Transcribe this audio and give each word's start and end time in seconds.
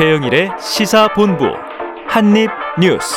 최영일의 0.00 0.52
시사본부 0.58 1.44
한입뉴스. 2.08 3.16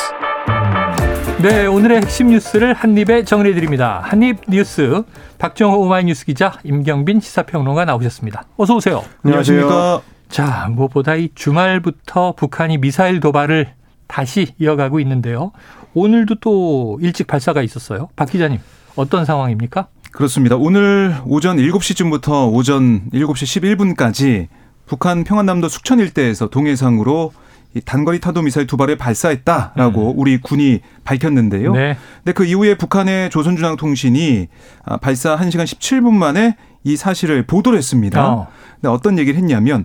네, 1.40 1.64
오늘의 1.64 2.02
핵심 2.02 2.28
뉴스를 2.28 2.74
한입에 2.74 3.24
정리해 3.24 3.54
드립니다. 3.54 4.02
한입 4.04 4.42
뉴스 4.50 5.02
박정호 5.38 5.78
오마이뉴스 5.78 6.26
기자 6.26 6.58
임경빈 6.62 7.20
시사평론가 7.20 7.86
나오셨습니다. 7.86 8.44
어서 8.58 8.76
오세요. 8.76 9.02
안녕하십니까. 9.22 10.02
자, 10.28 10.68
무엇보다 10.72 11.14
이 11.14 11.30
주말부터 11.34 12.34
북한이 12.36 12.76
미사일 12.76 13.20
도발을 13.20 13.68
다시 14.06 14.48
이어가고 14.58 15.00
있는데요. 15.00 15.52
오늘도 15.94 16.34
또 16.42 16.98
일찍 17.00 17.26
발사가 17.26 17.62
있었어요. 17.62 18.10
박 18.14 18.28
기자님, 18.28 18.58
어떤 18.94 19.24
상황입니까? 19.24 19.86
그렇습니다. 20.12 20.56
오늘 20.56 21.16
오전 21.24 21.56
7시쯤부터 21.56 22.52
오전 22.52 23.08
7시 23.10 23.96
11분까지 23.96 24.48
북한 24.86 25.24
평안남도 25.24 25.68
숙천 25.68 25.98
일대에서 25.98 26.48
동해상으로 26.48 27.32
이 27.74 27.80
단거리 27.80 28.20
탄도 28.20 28.42
미사일 28.42 28.66
두 28.66 28.76
발을 28.76 28.96
발사했다라고 28.96 30.12
음. 30.12 30.18
우리 30.18 30.40
군이 30.40 30.80
밝혔는데요. 31.02 31.72
네. 31.72 31.96
근데 32.18 32.32
그 32.32 32.44
이후에 32.44 32.76
북한의 32.76 33.30
조선중앙통신이 33.30 34.48
아, 34.84 34.96
발사 34.98 35.36
1시간 35.36 35.64
17분 35.64 36.12
만에 36.12 36.56
이 36.84 36.96
사실을 36.96 37.46
보도를 37.46 37.76
했습니다. 37.78 38.28
어. 38.28 38.46
근데 38.76 38.88
어떤 38.88 39.18
얘기를 39.18 39.36
했냐면 39.38 39.84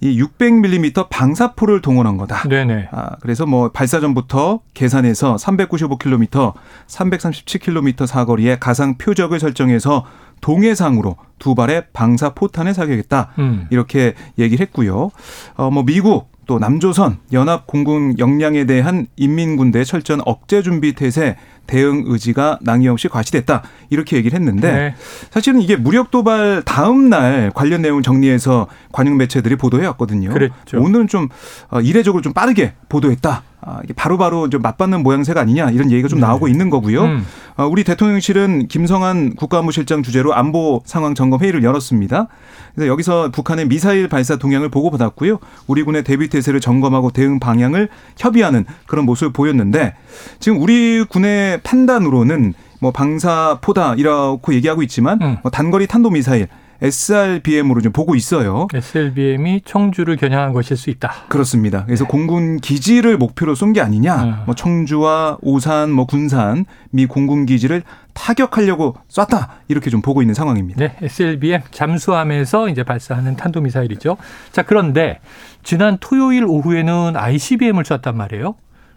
이 0.00 0.20
600mm 0.20 1.08
방사포를 1.10 1.82
동원한 1.82 2.16
거다. 2.16 2.48
네네. 2.48 2.88
아, 2.92 3.16
그래서 3.20 3.46
뭐 3.46 3.70
발사 3.70 4.00
전부터 4.00 4.60
계산해서 4.74 5.36
395km, 5.36 6.54
337km 6.86 8.06
사거리의 8.06 8.60
가상 8.60 8.96
표적을 8.96 9.40
설정해서 9.40 10.04
동해상으로 10.40 11.16
두 11.38 11.54
발의 11.54 11.86
방사 11.92 12.30
포탄을 12.30 12.74
사격했다. 12.74 13.32
음. 13.38 13.66
이렇게 13.70 14.14
얘기를 14.38 14.66
했고요. 14.66 15.10
어, 15.54 15.70
뭐 15.70 15.84
미국 15.84 16.30
또 16.48 16.58
남조선 16.58 17.18
연합 17.32 17.66
공군 17.66 18.18
역량에 18.18 18.64
대한 18.64 19.06
인민군대 19.16 19.84
철저한 19.84 20.22
억제 20.24 20.62
준비 20.62 20.94
태세 20.94 21.36
대응 21.66 22.04
의지가 22.06 22.60
낭이 22.62 22.88
없이 22.88 23.06
과시됐다 23.08 23.62
이렇게 23.90 24.16
얘기를 24.16 24.34
했는데 24.38 24.72
네. 24.72 24.94
사실은 25.30 25.60
이게 25.60 25.76
무력 25.76 26.10
도발 26.10 26.62
다음 26.64 27.10
날 27.10 27.52
관련 27.54 27.82
내용 27.82 28.00
정리해서 28.02 28.66
관영 28.92 29.18
매체들이 29.18 29.56
보도해 29.56 29.86
왔거든요. 29.88 30.30
그랬죠. 30.30 30.80
오늘은 30.80 31.08
좀 31.08 31.28
어, 31.70 31.82
이례적으로 31.82 32.22
좀 32.22 32.32
빠르게 32.32 32.72
보도했다. 32.88 33.42
아, 33.68 33.82
바로바로 33.96 34.48
좀 34.48 34.62
맞받는 34.62 35.02
모양새가 35.02 35.42
아니냐 35.42 35.70
이런 35.70 35.90
얘기가 35.90 36.08
좀 36.08 36.20
네. 36.20 36.26
나오고 36.26 36.48
있는 36.48 36.70
거고요. 36.70 37.04
음. 37.04 37.26
어, 37.56 37.66
우리 37.66 37.84
대통령실은 37.84 38.66
김성한 38.66 39.34
국가안보실장 39.34 40.02
주재로 40.02 40.32
안보 40.32 40.80
상황 40.86 41.14
점검 41.14 41.42
회의를 41.42 41.62
열었습니다. 41.62 42.28
그래서 42.74 42.90
여기서 42.90 43.30
북한의 43.30 43.68
미사일 43.68 44.08
발사 44.08 44.36
동향을 44.36 44.70
보고받았고요. 44.70 45.38
우리 45.66 45.82
군의 45.82 46.02
대비 46.02 46.28
태세를 46.28 46.60
점검하고 46.60 47.10
대응 47.10 47.38
방향을 47.38 47.90
협의하는 48.16 48.64
그런 48.86 49.04
모습을 49.04 49.34
보였는데 49.34 49.94
지금 50.40 50.62
우리 50.62 51.04
군의 51.04 51.60
판단으로는 51.62 52.54
뭐 52.80 52.90
방사포다 52.90 53.96
이라고 53.96 54.54
얘기하고 54.54 54.82
있지만 54.82 55.20
음. 55.20 55.36
뭐 55.42 55.50
단거리 55.50 55.86
탄도 55.86 56.08
미사일 56.08 56.48
SRBM으로 56.80 57.80
좀 57.80 57.92
보고 57.92 58.14
있어요. 58.14 58.66
SRBM이 58.72 59.62
청주를 59.64 60.16
겨냥한 60.16 60.52
것일 60.52 60.76
수 60.76 60.90
있다. 60.90 61.12
그렇습니다. 61.28 61.84
그래서 61.84 62.04
네. 62.04 62.10
공군 62.10 62.58
기지를 62.58 63.16
목표로 63.18 63.54
쏜 63.54 63.72
게 63.72 63.80
아니냐. 63.82 64.22
음. 64.24 64.34
뭐 64.46 64.54
청주와 64.54 65.38
오산, 65.42 65.90
뭐 65.90 66.06
군산 66.06 66.64
미 66.90 67.06
공군 67.06 67.44
기지를 67.46 67.82
타격하려고 68.14 68.96
쐈다 69.08 69.50
이렇게 69.68 69.90
좀 69.90 70.00
보고 70.02 70.22
있는 70.22 70.34
상황입니다. 70.34 70.78
네, 70.78 70.96
SLBM 71.02 71.60
잠수함에서 71.70 72.68
이제 72.68 72.82
발사하는 72.82 73.36
탄도 73.36 73.60
미사일이죠. 73.60 74.16
자 74.52 74.62
그런데 74.62 75.20
지난 75.62 75.98
토요일 76.00 76.44
오후에는 76.44 77.16
ICBM을 77.16 77.84
쐈단 77.84 78.16
말이에요. 78.16 78.54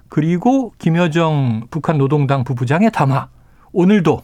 그리고 0.08 0.74
김여정 0.78 1.68
북한 1.70 1.98
노동당 1.98 2.44
부부장의 2.44 2.92
담화 2.92 3.28
오늘도 3.74 4.22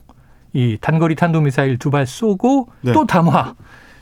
이 0.54 0.78
단거리 0.80 1.16
탄도미사일 1.16 1.78
두 1.78 1.90
발 1.90 2.06
쏘고 2.08 2.70
네. 2.82 2.92
또 2.94 3.06
담화. 3.06 3.54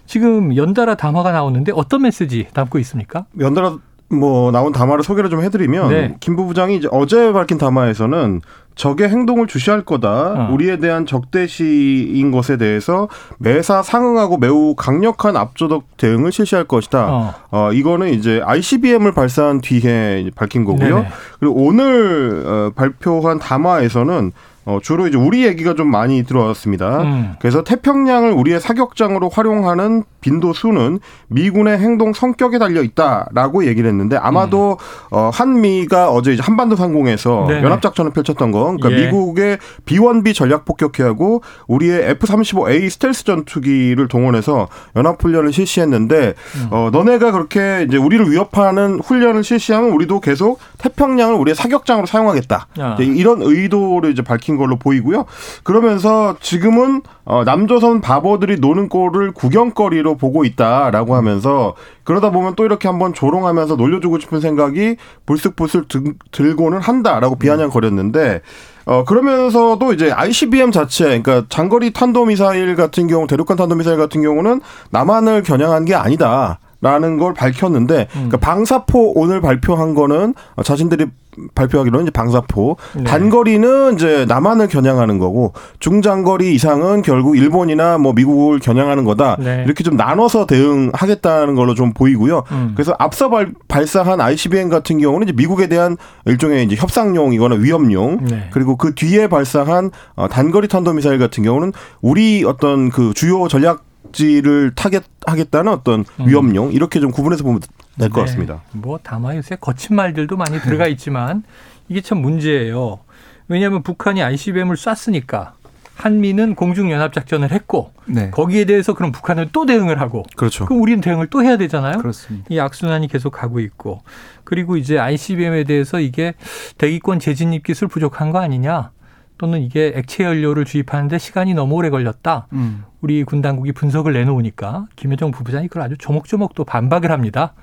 지금 0.06 0.56
연달아 0.56 0.96
담화가 0.96 1.32
나오는데 1.32 1.72
어떤 1.76 2.04
메시지 2.04 2.48
담고 2.54 2.78
있습니까? 2.80 3.26
연달아 3.40 3.78
뭐 4.10 4.52
나온 4.52 4.72
담화를 4.72 5.04
소개를 5.04 5.30
좀 5.32 5.42
해드리면 5.42 5.90
네. 5.90 6.16
김 6.20 6.36
부부장이 6.36 6.76
이제 6.78 6.88
어제 6.92 7.34
밝힌 7.34 7.58
담화에서는 7.58 8.42
적의 8.76 9.10
행동을 9.10 9.48
주시할 9.48 9.84
거다. 9.84 10.10
어. 10.10 10.50
우리에 10.54 10.78
대한 10.78 11.06
적대시인 11.06 12.30
것에 12.32 12.58
대해서 12.58 13.08
매사 13.40 13.82
상응하고 13.82 14.38
매우 14.38 14.76
강력한 14.76 15.38
압조적 15.38 15.98
대응을 15.98 16.32
실시할 16.32 16.66
것이다. 16.66 17.08
어, 17.10 17.34
어 17.52 17.72
이거는 17.72 18.10
이제 18.14 18.42
ICBM을 18.44 19.14
발사한 19.14 19.62
뒤에 19.62 20.30
밝힌 20.36 20.66
거고요. 20.66 20.96
네네. 20.98 21.10
그리고 21.40 21.56
오늘 21.56 22.44
어, 22.46 22.72
발표한 22.76 23.40
담화에서는 23.40 24.34
어, 24.66 24.80
주로 24.82 25.08
이제 25.08 25.18
우리 25.18 25.46
얘기가 25.46 25.76
좀 25.76 25.90
많이 25.90 26.24
들어왔습니다. 26.24 27.02
음. 27.04 27.34
그래서 27.40 27.64
태평양을 27.64 28.32
우리의 28.32 28.60
사격장으로 28.60 29.30
활용하는 29.30 30.04
빈도 30.22 30.54
수는 30.54 31.00
미군의 31.28 31.78
행동 31.78 32.12
성격에 32.12 32.58
달려 32.58 32.82
있다라고 32.82 33.68
얘기를 33.68 33.88
했는데 33.88 34.18
아마도 34.18 34.78
음. 34.80 35.08
어, 35.12 35.30
한미가 35.32 36.10
어제 36.10 36.34
이제 36.34 36.42
한반도 36.42 36.76
상공에서 36.76 37.46
네네. 37.48 37.64
연합작전을 37.64 38.12
펼쳤던 38.12 38.52
거, 38.52 38.76
그러니까 38.76 38.92
예. 38.92 39.06
미국의 39.06 39.60
B1B 39.86 40.34
전략 40.34 40.66
폭격기하고 40.66 41.42
우리의 41.68 42.10
F-35A 42.12 42.90
스텔스 42.90 43.24
전투기를 43.26 44.08
동원해서 44.08 44.68
연합 44.96 45.24
훈련을 45.24 45.54
실시했는데 45.54 46.34
음. 46.56 46.68
어, 46.72 46.90
너네가 46.92 47.32
그렇게 47.32 47.86
이제 47.88 47.98
우리를 47.98 48.32
위협하는 48.32 49.00
훈련을 49.00 49.44
실시하면 49.44 49.92
우리도 49.92 50.22
계속 50.22 50.60
태평양을 50.80 51.36
우리의 51.36 51.54
사격장으로 51.54 52.08
사용하겠다. 52.08 52.68
아. 52.80 52.98
이런 53.00 53.44
의도를 53.44 54.12
이제 54.12 54.24
밝힌 54.24 54.55
밝힌 54.56 54.58
걸로 54.58 54.78
보이고요. 54.78 55.26
그러면서 55.64 56.38
지금은 56.40 57.02
어, 57.26 57.44
남조선 57.44 58.02
바보들이 58.02 58.58
노는 58.60 58.90
꼴을 58.90 59.34
구경거리로 59.34 60.16
보고 60.16 60.46
있다라고 60.46 61.16
하면서 61.16 61.76
그러다 62.04 62.32
보면 62.32 62.56
또 62.56 62.66
이렇게 62.66 62.88
한번 62.88 63.14
조롱하면서 63.14 63.76
놀려주고 63.76 64.20
싶은 64.20 64.40
생각이 64.40 64.96
불쑥불쑥 65.26 65.88
들 66.32 66.56
고는 66.56 66.80
한다라고 66.80 67.36
비아냥거렸는데 67.36 68.42
어 68.86 69.04
그러면서도 69.04 69.94
이제 69.94 70.12
ICBM 70.12 70.72
자체 70.72 71.06
그러니까 71.06 71.46
장거리 71.50 71.92
탄도 71.92 72.26
미사일 72.26 72.76
같은 72.76 73.08
경우 73.08 73.26
대륙간 73.26 73.58
탄도 73.58 73.76
미사일 73.76 73.98
같은 73.98 74.22
경우는 74.22 74.62
남한을 74.92 75.42
겨냥한 75.42 75.86
게 75.86 75.96
아니다. 75.96 76.60
라는 76.86 77.18
걸 77.18 77.34
밝혔는데 77.34 78.02
음. 78.02 78.14
그러니까 78.14 78.38
방사포 78.38 79.14
오늘 79.16 79.42
발표한 79.42 79.96
거는 79.96 80.36
자신들이 80.64 81.08
발표하기로는 81.56 82.06
이제 82.06 82.12
방사포 82.12 82.78
네. 82.96 83.04
단거리는 83.04 83.96
이제 83.96 84.26
남한을 84.28 84.68
겨냥하는 84.68 85.18
거고 85.18 85.54
중장거리 85.80 86.54
이상은 86.54 87.02
결국 87.02 87.38
일본이나 87.38 87.98
뭐 87.98 88.14
미국을 88.14 88.60
겨냥하는 88.60 89.04
거다 89.04 89.38
네. 89.40 89.64
이렇게 89.66 89.84
좀 89.84 89.98
나눠서 89.98 90.46
대응하겠다는 90.46 91.56
걸로 91.56 91.74
좀 91.74 91.92
보이고요. 91.92 92.44
음. 92.52 92.74
그래서 92.76 92.96
앞서 93.00 93.32
발, 93.32 93.52
발사한 93.68 94.22
ICBM 94.22 94.70
같은 94.70 95.00
경우는 95.00 95.28
이제 95.28 95.34
미국에 95.36 95.68
대한 95.68 95.98
일종의 96.26 96.66
이제 96.66 96.76
협상용이거나 96.76 97.56
위협용 97.56 98.26
네. 98.26 98.50
그리고 98.52 98.76
그 98.76 98.94
뒤에 98.94 99.28
발사한 99.28 99.90
어, 100.16 100.28
단거리 100.28 100.68
탄도미사일 100.68 101.18
같은 101.18 101.44
경우는 101.44 101.74
우리 102.02 102.44
어떤 102.46 102.90
그 102.90 103.12
주요 103.16 103.48
전략 103.48 103.84
지를 104.12 104.74
타겟하겠다는 104.76 105.72
어떤 105.72 106.06
음. 106.20 106.28
위험용 106.28 106.72
이렇게 106.72 107.00
좀 107.00 107.12
구분해서 107.12 107.44
보면 107.44 107.62
될것 108.00 108.16
네. 108.16 108.22
같습니다. 108.22 108.62
뭐 108.72 109.00
다만 109.02 109.38
요새 109.38 109.56
거친 109.56 109.96
말들도 109.96 110.38
많이 110.38 110.60
들어가 110.60 110.88
있지만 110.88 111.44
이게 111.88 112.02
참 112.02 112.20
문제예요. 112.20 113.00
왜냐하면 113.48 113.84
북한이 113.84 114.24
ICBM을 114.24 114.76
쐈으니까 114.78 115.54
한미는 115.96 116.56
공중연합작전을 116.56 117.52
했고 117.52 117.94
네. 118.06 118.30
거기에 118.30 118.66
대해서 118.66 118.94
그럼 118.94 119.12
북한은 119.12 119.50
또 119.54 119.66
대응을 119.66 120.02
하고 120.02 120.24
그렇죠. 120.36 120.66
그럼 120.66 120.82
우리는 120.82 121.00
대응을 121.02 121.28
또 121.28 121.42
해야 121.42 121.58
되잖아요. 121.58 122.00
그렇습니다. 122.00 122.46
이 122.50 122.60
악순환이 122.60 123.08
계속 123.08 123.32
가고 123.32 123.60
있고 123.60 124.02
그리고 124.44 124.78
이제 124.78 125.00
ICBM에 125.00 125.64
대해서 125.64 126.00
이게 126.00 126.34
대기권 126.78 127.20
재진입 127.20 127.64
기술 127.64 127.88
부족한 127.88 128.32
거 128.32 128.40
아니냐 128.40 128.92
또는 129.38 129.62
이게 129.62 129.94
액체 129.96 130.24
연료를 130.24 130.66
주입하는데 130.66 131.18
시간이 131.18 131.54
너무 131.54 131.76
오래 131.76 131.90
걸렸다. 131.90 132.48
음. 132.54 132.84
우리 133.02 133.24
군 133.24 133.42
당국이 133.42 133.72
분석을 133.72 134.14
내놓으니까 134.14 134.88
김여정 134.96 135.32
부부장이 135.32 135.68
그걸 135.68 135.84
아주 135.84 135.96
조목조목 135.98 136.56
또 136.56 136.64
반박을 136.64 137.12
합니다. 137.12 137.54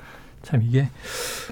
참 0.43 0.61
이게 0.63 0.89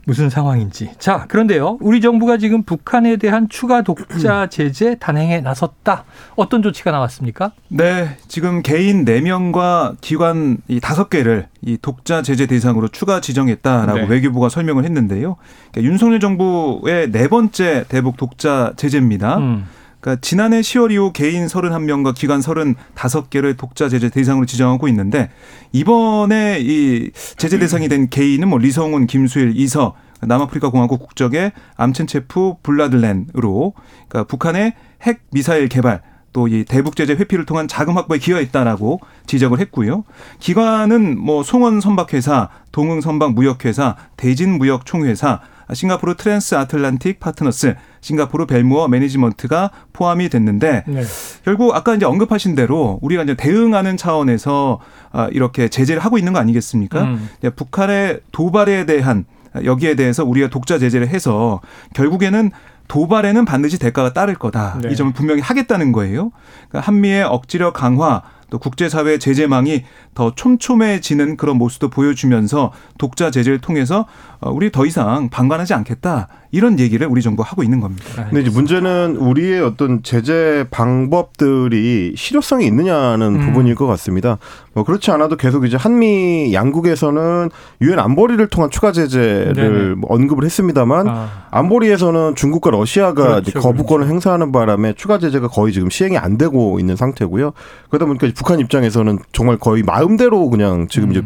무슨 0.04 0.28
상황인지. 0.30 0.90
자, 0.98 1.26
그런데요. 1.28 1.78
우리 1.80 2.00
정부가 2.00 2.38
지금 2.38 2.64
북한에 2.64 3.16
대한 3.16 3.48
추가 3.48 3.82
독자 3.82 4.48
제재 4.50 4.96
단행에 4.98 5.40
나섰다. 5.40 6.04
어떤 6.36 6.62
조치가 6.62 6.90
나왔습니까? 6.90 7.52
네. 7.68 8.16
지금 8.28 8.62
개인 8.62 9.04
4명과 9.04 9.96
기관 10.00 10.58
이 10.68 10.80
5개를 10.80 11.46
이 11.62 11.78
독자 11.80 12.22
제재 12.22 12.46
대상으로 12.46 12.88
추가 12.88 13.20
지정했다라고 13.20 14.00
네. 14.00 14.06
외교부가 14.06 14.48
설명을 14.48 14.84
했는데요. 14.84 15.36
그러니까 15.70 15.90
윤석열 15.90 16.20
정부의 16.20 17.12
네 17.12 17.28
번째 17.28 17.84
대북 17.88 18.16
독자 18.16 18.72
제재입니다. 18.76 19.38
음. 19.38 19.66
그러니까 20.00 20.20
지난해 20.20 20.60
10월 20.60 20.90
이후 20.92 21.12
개인 21.12 21.46
31명과 21.46 22.14
기관 22.14 22.40
35개를 22.40 23.56
독자 23.56 23.88
제재 23.88 24.08
대상으로 24.08 24.46
지정하고 24.46 24.88
있는데 24.88 25.30
이번에 25.72 26.58
이 26.60 27.10
제재 27.36 27.58
대상이 27.58 27.88
된 27.88 28.08
개인은 28.08 28.48
뭐 28.48 28.58
리성훈, 28.58 29.06
김수일, 29.06 29.52
이서 29.56 29.94
남아프리카 30.22 30.70
공화국 30.70 31.00
국적의 31.00 31.52
암첸체프 31.76 32.54
블라들렌으로 32.62 33.74
그러니까 34.08 34.24
북한의 34.24 34.74
핵 35.02 35.20
미사일 35.30 35.68
개발 35.68 36.02
또 36.32 36.46
이 36.48 36.64
대북 36.64 36.96
제재 36.96 37.14
회피를 37.14 37.44
통한 37.44 37.68
자금 37.68 37.96
확보에 37.96 38.18
기여했다라고 38.18 39.00
지적을 39.26 39.58
했고요. 39.60 40.04
기관은 40.38 41.18
뭐 41.18 41.42
송원 41.42 41.80
선박회사, 41.80 42.48
동흥 42.72 43.00
선박 43.00 43.34
무역회사, 43.34 43.96
대진 44.16 44.58
무역 44.58 44.86
총회사, 44.86 45.40
싱가포르 45.72 46.14
트랜스 46.16 46.54
아틀란틱 46.54 47.20
파트너스, 47.20 47.74
싱가포르 48.00 48.46
벨무어 48.46 48.88
매니지먼트가 48.88 49.70
포함이 49.92 50.28
됐는데 50.28 50.84
네. 50.86 51.02
결국 51.44 51.74
아까 51.74 51.94
이제 51.94 52.06
언급하신 52.06 52.54
대로 52.54 52.98
우리가 53.02 53.22
이제 53.22 53.34
대응하는 53.34 53.96
차원에서 53.96 54.80
아, 55.12 55.28
이렇게 55.32 55.68
제재를 55.68 56.02
하고 56.02 56.18
있는 56.18 56.32
거 56.32 56.38
아니겠습니까? 56.38 57.02
음. 57.02 57.28
북한의 57.56 58.20
도발에 58.32 58.86
대한 58.86 59.24
여기에 59.64 59.96
대해서 59.96 60.24
우리가 60.24 60.48
독자 60.48 60.78
제재를 60.78 61.08
해서 61.08 61.60
결국에는 61.94 62.50
도발에는 62.88 63.44
반드시 63.44 63.78
대가가 63.78 64.12
따를 64.12 64.34
거다. 64.34 64.78
네. 64.82 64.90
이 64.90 64.96
점을 64.96 65.12
분명히 65.12 65.40
하겠다는 65.40 65.92
거예요. 65.92 66.32
그러니까 66.68 66.80
한미의 66.88 67.22
억지력 67.22 67.74
강화 67.74 68.22
또 68.50 68.58
국제사회 68.58 69.18
제재망이 69.18 69.84
더 70.14 70.34
촘촘해지는 70.34 71.36
그런 71.36 71.56
모습도 71.56 71.88
보여주면서 71.90 72.72
독자 72.98 73.30
제재를 73.30 73.60
통해서 73.60 74.06
어, 74.40 74.50
우리 74.50 74.70
더 74.70 74.84
이상 74.84 75.28
방관하지 75.30 75.74
않겠다 75.74 76.28
이런 76.52 76.78
얘기를 76.78 77.06
우리 77.06 77.22
정부가 77.22 77.48
하고 77.48 77.62
있는 77.62 77.80
겁니다. 77.80 78.04
근데 78.28 78.40
이제 78.40 78.50
문제는 78.50 79.16
우리의 79.16 79.60
어떤 79.62 80.02
제재 80.02 80.64
방법들이 80.70 82.14
실효성이 82.16 82.66
있느냐는 82.66 83.36
음. 83.36 83.46
부분일 83.46 83.74
것 83.74 83.86
같습니다. 83.86 84.38
뭐 84.72 84.84
그렇지 84.84 85.10
않아도 85.10 85.36
계속 85.36 85.64
이제 85.64 85.76
한미 85.76 86.52
양국에서는 86.52 87.50
유엔 87.82 87.98
안보리를 87.98 88.44
통한 88.48 88.70
추가 88.70 88.92
제재를 88.92 89.96
뭐 89.96 90.12
언급을 90.12 90.44
했습니다만 90.44 91.08
아. 91.08 91.46
안보리에서는 91.50 92.34
중국과 92.36 92.70
러시아가 92.70 93.40
그렇죠, 93.40 93.60
거부권을 93.60 94.06
그렇죠. 94.06 94.14
행사하는 94.14 94.52
바람에 94.52 94.94
추가 94.96 95.18
제재가 95.18 95.48
거의 95.48 95.72
지금 95.72 95.90
시행이 95.90 96.18
안 96.18 96.38
되고 96.38 96.78
있는 96.78 96.96
상태고요. 96.96 97.52
그러다 97.88 98.06
보니까 98.06 98.28
북한 98.34 98.60
입장에서는 98.60 99.18
정말 99.32 99.56
거의 99.56 99.82
마음대로 99.82 100.48
그냥 100.50 100.86
지금 100.88 101.10
음. 101.10 101.12
이제 101.12 101.22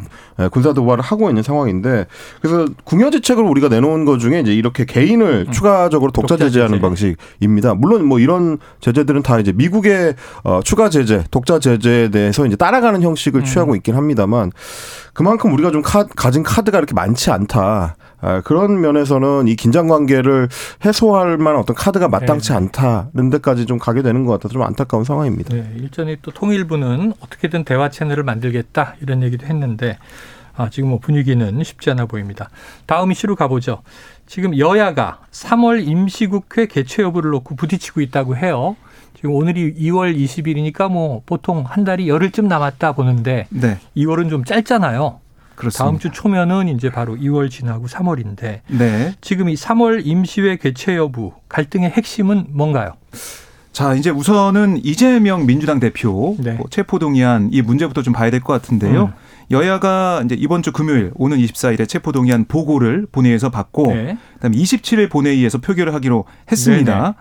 군사 0.51 0.73
도발을 0.73 1.03
하고 1.03 1.29
있는 1.29 1.43
상황인데 1.43 2.07
그래서 2.41 2.67
궁여지책을 2.85 3.45
우리가 3.45 3.69
내놓은 3.69 4.05
것 4.05 4.19
중에 4.19 4.41
이제 4.41 4.53
이렇게 4.55 4.85
개인 4.85 5.14
을 5.21 5.45
음. 5.47 5.53
추가적으로 5.53 6.11
독자 6.13 6.37
제재하는 6.37 6.81
방식입니다. 6.81 7.75
물론 7.75 8.05
뭐 8.05 8.19
이런 8.19 8.59
제재들은 8.81 9.23
다 9.23 9.39
이제 9.39 9.53
미국의 9.53 10.15
어, 10.43 10.61
추가 10.65 10.89
제재, 10.89 11.25
독자 11.31 11.59
제재에 11.59 12.09
대해서 12.09 12.47
이제 12.47 12.57
따라가는 12.57 13.03
형식을 13.03 13.43
음. 13.43 13.45
취하고 13.45 13.77
있긴 13.77 13.95
합니다만 13.97 14.51
그만큼 15.13 15.53
우리가 15.53 15.71
좀 15.71 15.83
카, 15.83 16.05
가진 16.05 16.43
카드가 16.43 16.79
이렇게 16.79 16.95
많지 16.95 17.31
않다. 17.31 17.97
아, 18.21 18.41
그런 18.41 18.81
면에서는 18.81 19.49
이 19.49 19.55
긴장 19.55 19.87
관계를 19.87 20.49
해소할 20.85 21.37
만한 21.37 21.61
어떤 21.61 21.77
카드가 21.77 22.09
마땅치 22.09 22.49
네. 22.51 22.55
않다는 22.55 23.29
데까지 23.31 23.67
좀 23.67 23.79
가게 23.79 24.01
되는 24.01 24.25
것 24.25 24.33
같아서 24.33 24.55
좀 24.55 24.63
안타까운 24.63 25.05
상황입니다. 25.05 25.55
네, 25.55 25.71
일전에 25.77 26.17
또 26.23 26.31
통일부는 26.31 27.13
어떻게든 27.21 27.65
대화 27.65 27.91
채널을 27.91 28.25
만들겠다 28.25 28.95
이런 29.03 29.23
얘기도 29.23 29.47
했는데 29.47 29.99
아, 30.57 30.71
지금 30.71 30.91
뭐 30.91 30.99
분위기는 30.99 31.63
쉽지 31.63 31.91
않아 31.91 32.07
보입니다. 32.07 32.49
다음 32.87 33.11
이슈로 33.13 33.37
가보죠. 33.37 33.83
지금 34.27 34.57
여야가 34.59 35.21
3월 35.33 35.87
임시국회 35.87 36.67
개최 36.67 37.03
여부를 37.03 37.31
놓고 37.33 37.57
부딪히고 37.57 38.01
있다고 38.01 38.37
해요. 38.37 38.77
지금 39.17 39.33
오늘이 39.35 39.75
2월 39.75 40.17
20일이니까 40.17 40.91
뭐 40.91 41.23
보통 41.27 41.65
한 41.67 41.85
달이 41.85 42.09
열흘쯤 42.09 42.47
남았다 42.47 42.93
보는데 42.93 43.47
네. 43.51 43.79
2월은 43.97 44.31
좀 44.31 44.45
짧잖아요. 44.45 45.21
그렇습니다. 45.57 45.85
다음 45.85 45.99
주 45.99 46.11
초면은 46.11 46.69
이제 46.69 46.91
바로 46.91 47.15
2월 47.17 47.49
지나고 47.51 47.87
3월인데 47.87 48.61
네. 48.67 49.15
지금 49.21 49.49
이 49.49 49.55
3월 49.55 50.03
임시회 50.05 50.57
개최 50.57 50.97
여부 50.97 51.33
갈등의 51.49 51.91
핵심은 51.91 52.47
뭔가요? 52.51 52.93
자, 53.73 53.95
이제 53.95 54.11
우선은 54.11 54.81
이재명 54.85 55.47
민주당 55.47 55.81
대표 55.81 56.37
네. 56.39 56.53
뭐 56.53 56.67
체포동의안 56.71 57.49
이 57.53 57.61
문제부터 57.63 58.03
좀 58.03 58.13
봐야 58.13 58.31
될 58.31 58.41
것 58.41 58.53
같은데요. 58.53 59.05
음. 59.07 59.13
여야가 59.51 60.23
이제 60.25 60.35
이번 60.39 60.63
주 60.63 60.73
금요일 60.73 61.13
오는 61.15 61.37
24일에 61.37 61.89
체포 61.89 62.13
동의안 62.13 62.45
보고를 62.47 63.07
본회의에서 63.11 63.51
받고 63.51 63.87
네. 63.89 64.19
그다음에 64.35 64.57
27일 64.57 65.11
본회의에서 65.11 65.59
표결을 65.59 65.95
하기로 65.95 66.25
했습니다. 66.51 67.15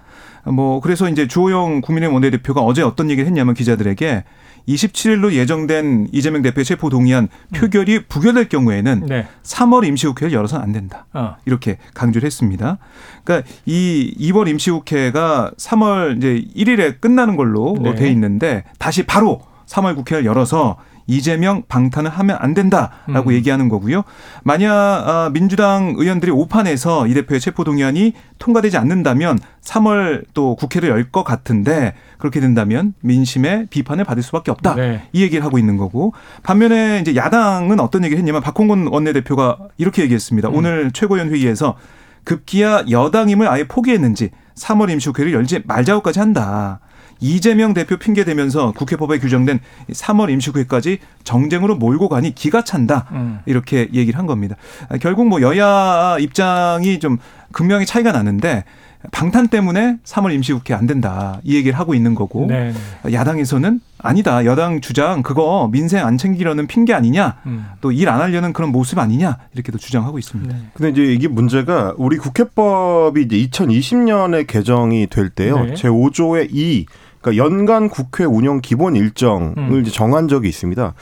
네네. 0.45 0.55
뭐 0.55 0.81
그래서 0.81 1.09
이제 1.09 1.27
주호영 1.27 1.81
국민의힘 1.81 2.13
원내대표가 2.13 2.61
어제 2.61 2.81
어떤 2.81 3.09
얘기를 3.09 3.27
했냐면 3.27 3.53
기자들에게 3.53 4.23
27일로 4.67 5.33
예정된 5.33 6.09
이재명 6.11 6.41
대표의 6.41 6.65
체포 6.65 6.89
동의안 6.89 7.27
음. 7.49 7.59
표결이 7.59 8.05
부결될 8.07 8.49
경우에는 8.49 9.05
네. 9.07 9.27
3월 9.43 9.85
임시국회를 9.85 10.33
열어서는 10.33 10.63
안 10.63 10.71
된다. 10.71 11.05
어. 11.13 11.35
이렇게 11.45 11.77
강조를 11.93 12.25
했습니다. 12.25 12.77
그러니까 13.23 13.47
이 13.65 14.13
이번 14.17 14.47
임시국회가 14.47 15.51
3월 15.57 16.17
이제 16.17 16.45
1일에 16.55 17.01
끝나는 17.01 17.35
걸로 17.35 17.75
네. 17.81 17.95
돼 17.95 18.09
있는데 18.09 18.63
다시 18.79 19.03
바로 19.03 19.41
3월 19.67 19.95
국회를 19.95 20.25
열어서 20.25 20.77
이재명 21.07 21.63
방탄을 21.67 22.09
하면 22.09 22.37
안 22.39 22.53
된다라고 22.53 23.29
음. 23.29 23.33
얘기하는 23.33 23.69
거고요. 23.69 24.03
만약 24.43 24.71
아, 24.73 25.29
민주당 25.33 25.93
의원들이 25.97 26.31
오판해서 26.31 27.07
이 27.07 27.13
대표의 27.13 27.39
체포 27.39 27.63
동의안이 27.63 28.13
통과되지 28.39 28.77
않는다면 28.77 29.39
3월 29.61 30.25
또 30.33 30.55
국회를 30.55 30.89
열 30.89 31.03
것 31.13 31.23
같은데 31.23 31.93
그렇게 32.17 32.39
된다면 32.39 32.93
민심의 33.01 33.67
비판을 33.69 34.03
받을 34.03 34.23
수밖에 34.23 34.49
없다. 34.51 34.75
네. 34.75 35.03
이 35.13 35.21
얘기를 35.21 35.43
하고 35.45 35.57
있는 35.59 35.77
거고 35.77 36.13
반면에 36.41 36.99
이제 37.01 37.15
야당은 37.15 37.79
어떤 37.79 38.03
얘기를 38.03 38.17
했냐면 38.17 38.41
박홍근 38.41 38.87
원내대표가 38.87 39.59
이렇게 39.77 40.01
얘기했습니다. 40.03 40.49
음. 40.49 40.55
오늘 40.55 40.91
최고위원 40.91 41.29
회의에서 41.29 41.75
급기야 42.23 42.85
여당임을 42.89 43.47
아예 43.47 43.65
포기했는지 43.67 44.31
3월 44.55 44.89
임시국회를 44.91 45.33
열지 45.33 45.63
말자고까지 45.65 46.19
한다. 46.19 46.79
이재명 47.23 47.73
대표 47.73 47.95
핑계 47.95 48.25
대면서 48.25 48.73
국회법에 48.73 49.17
규정된 49.17 49.59
3월 49.91 50.29
임시국회까지 50.29 50.99
정쟁으로 51.23 51.75
몰고 51.75 52.09
가니 52.09 52.35
기가 52.35 52.65
찬다. 52.65 53.07
음. 53.13 53.39
이렇게 53.45 53.87
얘기를 53.93 54.19
한 54.19 54.25
겁니다. 54.25 54.57
결국 54.99 55.27
뭐 55.27 55.41
여야 55.41 56.17
입장이 56.19 56.99
좀 56.99 57.17
극명히 57.53 57.85
차이가 57.85 58.11
나는데 58.11 58.65
방탄 59.11 59.47
때문에 59.47 59.97
3월 60.03 60.33
임시국회 60.33 60.73
안 60.73 60.85
된다. 60.85 61.39
이 61.43 61.55
얘기를 61.55 61.77
하고 61.77 61.93
있는 61.93 62.13
거고 62.13 62.45
네, 62.47 62.73
네. 63.03 63.13
야당에서는 63.13 63.79
아니다. 63.99 64.45
여당 64.45 64.81
주장 64.81 65.23
그거 65.23 65.69
민생 65.71 66.05
안 66.05 66.17
챙기려는 66.17 66.67
핑계 66.67 66.93
아니냐. 66.93 67.37
음. 67.45 67.67
또일 67.79 68.09
안 68.09 68.21
하려는 68.21 68.51
그런 68.51 68.71
모습 68.71 68.99
아니냐. 68.99 69.37
이렇게도 69.53 69.77
주장하고 69.77 70.19
있습니다. 70.19 70.53
네. 70.53 70.61
근데 70.73 70.89
이제 70.89 71.13
이게 71.13 71.27
문제가 71.27 71.93
우리 71.97 72.17
국회법이 72.17 73.21
이제 73.21 73.37
2020년에 73.49 74.45
개정이 74.47 75.07
될 75.07 75.29
때요. 75.29 75.65
네. 75.65 75.75
제 75.75 75.87
5조의 75.87 76.49
2 76.51 76.85
그러니까 77.23 77.43
연간 77.43 77.89
국회 77.89 78.25
운영 78.25 78.59
기본 78.61 78.95
일정을 78.95 79.53
음. 79.57 79.83
정한 79.85 80.27
적이 80.27 80.49
있습니다. 80.49 80.93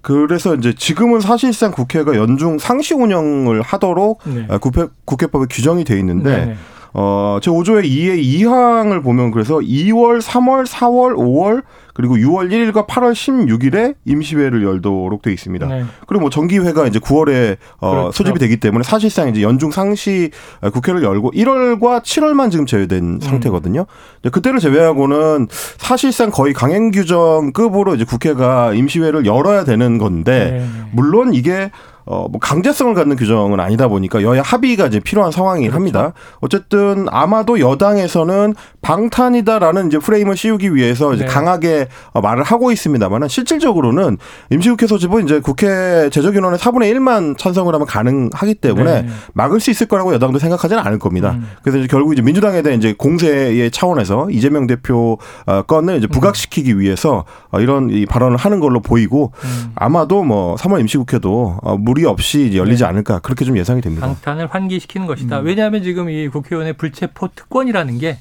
그래서 0.00 0.54
이제 0.54 0.72
지금은 0.72 1.20
사실상 1.20 1.70
국회가 1.70 2.16
연중 2.16 2.58
상시 2.58 2.94
운영을 2.94 3.60
하도록 3.60 4.20
네. 4.24 4.46
국회, 4.60 4.86
국회법에 5.04 5.46
규정이 5.50 5.84
돼 5.84 5.98
있는데 5.98 6.46
네. 6.46 6.56
어, 6.98 7.38
제 7.42 7.50
5조의 7.50 7.84
2의 7.84 8.24
2항을 8.24 9.02
보면 9.02 9.30
그래서 9.30 9.56
2월, 9.56 10.22
3월, 10.22 10.66
4월, 10.66 11.14
5월 11.14 11.62
그리고 11.92 12.16
6월 12.16 12.50
1일과 12.50 12.86
8월 12.86 13.12
16일에 13.12 13.96
임시회를 14.06 14.62
열도록 14.64 15.20
돼 15.20 15.30
있습니다. 15.30 15.66
네. 15.66 15.84
그리고 16.06 16.22
뭐 16.22 16.30
정기회가 16.30 16.86
이제 16.86 16.98
9월에 16.98 17.58
어, 17.80 17.90
그렇죠. 17.90 18.12
소집이 18.12 18.38
되기 18.38 18.56
때문에 18.56 18.82
사실상 18.82 19.28
이제 19.28 19.42
연중 19.42 19.70
상시 19.70 20.30
국회를 20.72 21.02
열고 21.02 21.32
1월과 21.32 22.02
7월만 22.02 22.50
지금 22.50 22.64
제외된 22.64 23.04
음. 23.04 23.20
상태거든요. 23.20 23.84
그때를 24.32 24.58
제외하고는 24.58 25.48
사실상 25.50 26.30
거의 26.30 26.54
강행 26.54 26.90
규정급으로 26.92 27.94
이제 27.94 28.04
국회가 28.04 28.72
임시회를 28.72 29.26
열어야 29.26 29.64
되는 29.64 29.98
건데 29.98 30.60
네. 30.60 30.88
물론 30.92 31.34
이게 31.34 31.70
어, 32.06 32.28
뭐 32.30 32.38
강제성을 32.40 32.94
갖는 32.94 33.16
규정은 33.16 33.58
아니다 33.58 33.88
보니까 33.88 34.22
여야 34.22 34.40
합의가 34.40 34.86
이제 34.86 35.00
필요한 35.00 35.32
상황이긴 35.32 35.70
그렇죠. 35.70 35.80
합니다. 35.80 36.12
어쨌든 36.40 37.06
아마도 37.10 37.58
여당에서는 37.58 38.54
방탄이다라는 38.80 39.88
이제 39.88 39.98
프레임을 39.98 40.36
씌우기 40.36 40.76
위해서 40.76 41.12
이제 41.14 41.24
네. 41.24 41.30
강하게 41.30 41.88
어, 42.12 42.20
말을 42.20 42.44
하고 42.44 42.70
있습니다만은 42.70 43.26
실질적으로는 43.26 44.18
임시국회 44.50 44.86
소집은 44.86 45.24
이제 45.24 45.40
국회 45.40 46.08
제적인원의 46.10 46.60
4분의 46.60 46.94
1만 46.94 47.36
찬성을 47.36 47.74
하면 47.74 47.86
가능하기 47.86 48.54
때문에 48.54 49.02
네. 49.02 49.08
막을 49.34 49.58
수 49.58 49.72
있을 49.72 49.88
거라고 49.88 50.14
여당도 50.14 50.38
생각하지는 50.38 50.80
않을 50.84 51.00
겁니다. 51.00 51.32
음. 51.32 51.50
그래서 51.62 51.78
이제 51.78 51.88
결국 51.88 52.12
이제 52.12 52.22
민주당에 52.22 52.62
대한 52.62 52.78
이제 52.78 52.94
공세의 52.96 53.72
차원에서 53.72 54.30
이재명 54.30 54.68
대표 54.68 55.18
어, 55.46 55.62
건을 55.62 55.98
이제 55.98 56.06
부각시키기 56.06 56.72
음. 56.74 56.80
위해서 56.80 57.24
어, 57.50 57.58
이런 57.58 57.90
이 57.90 58.06
발언을 58.06 58.36
하는 58.36 58.60
걸로 58.60 58.80
보이고 58.80 59.32
음. 59.42 59.72
아마도 59.74 60.22
뭐 60.22 60.54
3월 60.54 60.78
임시국회도 60.80 61.58
무리 61.96 62.04
없이 62.04 62.54
열리지 62.54 62.82
네. 62.82 62.88
않을까 62.88 63.20
그렇게 63.20 63.46
좀 63.46 63.56
예상이 63.56 63.80
됩니다. 63.80 64.06
방탄을 64.06 64.48
환기시키는 64.48 65.06
것이다. 65.06 65.40
음. 65.40 65.46
왜냐하면 65.46 65.82
지금 65.82 66.10
이 66.10 66.28
국회의원의 66.28 66.74
불체포 66.74 67.28
특권이라는 67.34 67.98
게 67.98 68.18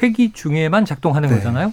회기 0.00 0.32
중에만 0.32 0.84
작동하는 0.84 1.28
네. 1.28 1.34
거잖아요. 1.34 1.72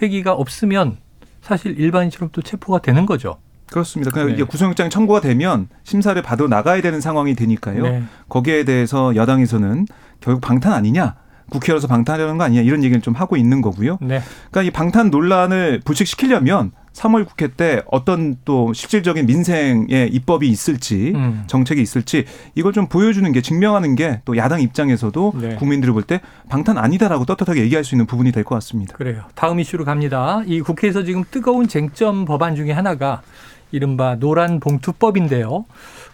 회기가 0.00 0.32
없으면 0.32 0.98
사실 1.40 1.78
일반인처럼 1.78 2.30
또 2.32 2.40
체포가 2.40 2.78
되는 2.78 3.04
거죠. 3.04 3.38
그렇습니다. 3.66 4.12
그냥 4.12 4.28
네. 4.28 4.34
이게 4.34 4.44
구속영장이 4.44 4.90
청구가 4.90 5.20
되면 5.20 5.68
심사를 5.82 6.20
받아 6.22 6.46
나가야 6.46 6.80
되는 6.82 7.00
상황이 7.00 7.34
되니까요. 7.34 7.82
네. 7.82 8.04
거기에 8.28 8.64
대해서 8.64 9.16
여당에서는 9.16 9.86
결국 10.20 10.40
방탄 10.40 10.72
아니냐? 10.72 11.16
국회로서 11.50 11.88
방탄하려는 11.88 12.38
거 12.38 12.44
아니냐 12.44 12.62
이런 12.62 12.84
얘기를 12.84 13.02
좀 13.02 13.14
하고 13.14 13.36
있는 13.36 13.60
거고요. 13.60 13.98
네. 14.00 14.22
그러니까 14.50 14.62
이 14.62 14.70
방탄 14.70 15.10
논란을 15.10 15.80
불식시키려면 15.84 16.70
3월 16.92 17.26
국회 17.26 17.48
때 17.48 17.82
어떤 17.90 18.36
또 18.44 18.72
실질적인 18.74 19.24
민생의 19.26 20.10
입법이 20.12 20.46
있을지 20.48 21.12
음. 21.14 21.44
정책이 21.46 21.80
있을지 21.80 22.24
이걸 22.54 22.72
좀 22.72 22.86
보여주는 22.86 23.30
게 23.32 23.40
증명하는 23.40 23.94
게 23.94 24.20
또 24.24 24.36
야당 24.36 24.60
입장에서도 24.60 25.32
네. 25.40 25.54
국민들을 25.56 25.92
볼 25.94 26.02
때 26.02 26.20
방탄 26.48 26.76
아니다라고 26.78 27.24
떳떳하게 27.24 27.62
얘기할 27.62 27.82
수 27.84 27.94
있는 27.94 28.06
부분이 28.06 28.30
될 28.32 28.44
것 28.44 28.54
같습니다. 28.56 28.94
그래요. 28.96 29.22
다음 29.34 29.58
이슈로 29.60 29.84
갑니다. 29.84 30.42
이 30.46 30.60
국회에서 30.60 31.02
지금 31.04 31.24
뜨거운 31.30 31.66
쟁점 31.68 32.24
법안 32.24 32.54
중에 32.56 32.72
하나가 32.72 33.22
이른바 33.70 34.16
노란 34.16 34.60
봉투법인데요. 34.60 35.64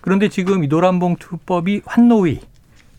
그런데 0.01 0.29
지금 0.29 0.63
이 0.63 0.69
노란 0.69 0.99
봉투법이 1.01 1.83
환노위 1.87 2.41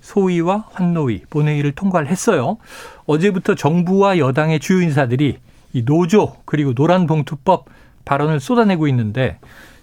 소위와 0.01 0.65
환노위 0.73 1.21
본회의를 1.29 1.71
통과를 1.73 2.07
했어요. 2.09 2.57
어제부터 3.05 3.55
정부와 3.55 4.17
여당의 4.17 4.59
주요 4.59 4.81
인사들이 4.81 5.37
이 5.73 5.83
노조 5.85 6.33
그리고 6.45 6.73
노란봉투법 6.75 7.65
발언을 8.05 8.39
쏟아내고 8.39 8.87
있는데 8.87 9.39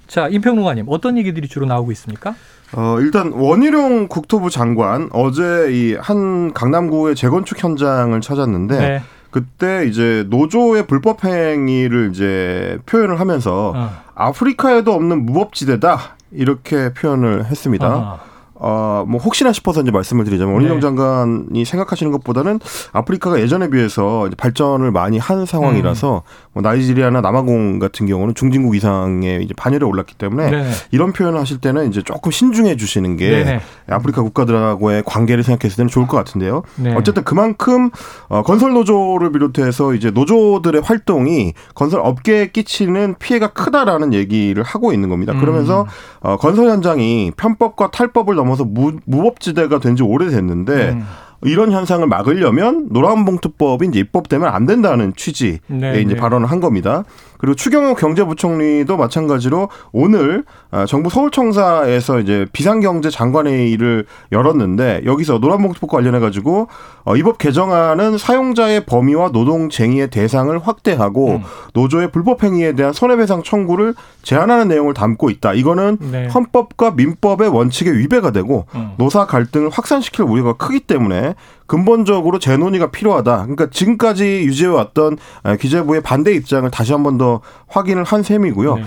자 0.07 0.29
임평로가님 0.29 0.87
어떤 0.89 1.17
얘기들이 1.19 1.49
주로 1.49 1.67
나오고 1.67 1.93
있습니까? 1.93 2.35
어, 2.73 2.97
일단 3.01 3.33
원희룡 3.33 4.09
국토부 4.09 4.51
장관 4.51 5.09
어제 5.13 5.69
이 5.71 5.95
한 6.01 6.53
강남구의 6.53 7.15
재건축 7.15 7.63
현장을 7.63 8.21
찾았는데 8.21 8.79
네. 8.79 9.03
그때 9.31 9.87
이제 9.87 10.25
노조의 10.31 10.87
불법 10.87 11.25
행위를 11.25 12.11
이제 12.13 12.79
표현을 12.87 13.21
하면서 13.21 13.73
어. 13.77 13.91
아프리카에도 14.15 14.93
없는 14.93 15.27
무법지대다 15.27 16.17
이렇게 16.33 16.93
표현을 16.95 17.45
했습니다. 17.47 17.97
어. 17.97 18.19
어, 18.59 19.05
뭐 19.07 19.21
혹시나 19.21 19.53
싶어서 19.53 19.83
이제 19.83 19.91
말씀을 19.91 20.25
드리자면 20.25 20.55
원희룡 20.55 20.77
네. 20.77 20.81
장관이 20.81 21.65
생각하시는 21.65 22.11
것보다는 22.13 22.61
아프리카가 22.93 23.41
예전에 23.41 23.69
비해서 23.69 24.29
발전을 24.37 24.91
많이 24.91 25.19
한 25.19 25.45
상황이라서 25.45 26.23
음. 26.25 26.46
뭐 26.57 26.63
나이지리아나 26.63 27.21
남아공 27.21 27.79
같은 27.79 28.07
경우는 28.07 28.35
중진국 28.35 28.77
이상의 28.77 29.45
이제 29.45 29.53
반열에 29.55 29.85
올랐기 29.85 30.15
때문에 30.15 30.51
네. 30.51 30.71
이런 30.91 31.13
표현을 31.13 31.39
하실 31.39 31.59
때는 31.59 31.91
이제 31.91 32.01
조금 32.01 32.33
신중해 32.33 32.77
주시는 32.77 33.19
게 33.19 33.45
네. 33.45 33.61
아프리카 33.95 34.23
국가들하고의 34.23 35.03
관계를 35.05 35.45
생각했을 35.45 35.77
때는 35.77 35.91
좋을 35.91 36.07
것 36.07 36.17
같은데요. 36.17 36.63
네. 36.77 36.95
어쨌든 36.95 37.25
그만큼 37.25 37.91
어, 38.29 38.43
건설 38.43 38.73
노조를 38.73 39.33
비롯해서 39.33 39.93
이제 39.93 40.11
노조들의 40.11 40.81
활동이 40.81 41.53
건설 41.75 42.01
업계에 42.01 42.47
끼치는 42.47 43.17
피해가 43.19 43.49
크다라는 43.49 44.15
얘기를 44.15 44.63
하고 44.63 44.95
있는 44.95 45.11
겁니다. 45.11 45.35
음. 45.35 45.41
그러면서 45.41 45.87
어, 46.21 46.39
건설 46.39 46.71
현장이 46.71 47.33
편법과 47.37 47.91
탈법을 47.91 48.35
넘어서 48.35 48.65
무, 48.65 48.93
무법지대가 49.05 49.79
된 49.81 49.97
지 49.97 50.03
오래됐는데 50.03 50.91
음. 50.91 51.07
이런 51.43 51.73
현상을 51.73 52.07
막으려면 52.07 52.89
노란봉투법이 52.91 53.87
이제 53.89 54.01
입법되면 54.01 54.49
안 54.49 54.67
된다는 54.67 55.15
취지의 55.15 55.61
네, 55.67 56.01
이제 56.01 56.15
네. 56.15 56.17
발언을 56.21 56.51
한 56.51 56.61
겁니다. 56.61 57.05
그리고 57.39 57.55
추경호 57.55 57.95
경제부총리도 57.95 58.97
마찬가지로 58.97 59.69
오늘 59.93 60.45
아, 60.71 60.87
정부 60.87 61.11
서울청사에서 61.11 62.21
이제 62.21 62.47
비상경제 62.53 63.11
장관회의를 63.11 64.07
열었는데 64.33 65.03
여기서 65.05 65.39
노란봉투법과 65.39 65.97
관련해 65.99 66.21
가지고 66.21 66.69
어, 67.05 67.17
이법 67.17 67.39
개정안은 67.39 68.19
사용자의 68.19 68.85
범위와 68.87 69.29
노동쟁의의 69.29 70.11
대상을 70.11 70.59
확대하고 70.59 71.37
음. 71.37 71.43
노조의 71.75 72.11
불법 72.11 72.43
행위에 72.43 72.73
대한 72.73 72.93
손해배상 72.93 73.43
청구를 73.43 73.95
제한하는 74.23 74.69
내용을 74.69 74.95
담고 74.95 75.31
있다. 75.31 75.55
이거는 75.55 75.99
네. 76.01 76.29
헌법과 76.29 76.93
민법의 76.93 77.49
원칙에 77.49 77.93
위배가 77.93 78.33
되고 78.33 78.67
음. 78.75 78.93
노사 78.97 79.27
갈등을 79.27 79.71
확산시킬 79.71 80.25
우려가 80.25 80.55
크기 80.55 80.81
때문에 80.81 81.35
근본적으로 81.67 82.39
재논의가 82.39 82.91
필요하다. 82.91 83.37
그러니까 83.43 83.69
지금까지 83.71 84.25
유지해왔던 84.45 85.19
아, 85.43 85.57
기재부의 85.57 86.01
반대 86.03 86.33
입장을 86.33 86.69
다시 86.71 86.93
한 86.93 87.03
번 87.03 87.19
더 87.19 87.41
확인을 87.69 88.05
한 88.05 88.23
셈이고요. 88.23 88.75
네. 88.77 88.83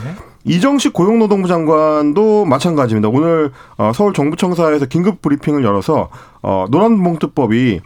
이정식 0.46 0.94
고용노동부 0.94 1.48
장관도 1.48 2.46
마찬가지입니다. 2.46 3.10
오늘 3.10 3.52
어, 3.78 3.92
서울 3.94 4.14
정부청사에서 4.14 4.86
긴급 4.86 5.22
브리핑을 5.22 5.64
열어서 5.64 6.10
어, 6.42 6.66
노란봉투법이 6.70 7.82